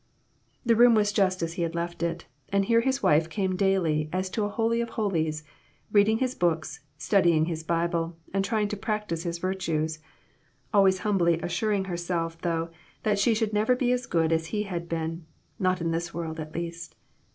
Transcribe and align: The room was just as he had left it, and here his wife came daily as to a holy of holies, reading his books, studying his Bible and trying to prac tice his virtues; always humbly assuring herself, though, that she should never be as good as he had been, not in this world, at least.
The 0.65 0.75
room 0.75 0.95
was 0.95 1.11
just 1.13 1.43
as 1.43 1.53
he 1.53 1.61
had 1.61 1.75
left 1.75 2.01
it, 2.01 2.25
and 2.49 2.65
here 2.65 2.81
his 2.81 3.03
wife 3.03 3.29
came 3.29 3.55
daily 3.55 4.09
as 4.11 4.31
to 4.31 4.43
a 4.43 4.49
holy 4.49 4.81
of 4.81 4.89
holies, 4.97 5.43
reading 5.91 6.17
his 6.17 6.33
books, 6.33 6.79
studying 6.97 7.45
his 7.45 7.61
Bible 7.61 8.17
and 8.33 8.43
trying 8.43 8.67
to 8.69 8.75
prac 8.77 9.09
tice 9.09 9.21
his 9.21 9.37
virtues; 9.37 9.99
always 10.73 11.01
humbly 11.05 11.39
assuring 11.43 11.85
herself, 11.85 12.41
though, 12.41 12.71
that 13.03 13.19
she 13.19 13.35
should 13.35 13.53
never 13.53 13.75
be 13.75 13.91
as 13.91 14.07
good 14.07 14.31
as 14.31 14.47
he 14.47 14.63
had 14.63 14.89
been, 14.89 15.23
not 15.59 15.81
in 15.81 15.91
this 15.91 16.15
world, 16.15 16.39
at 16.39 16.55
least. 16.55 16.95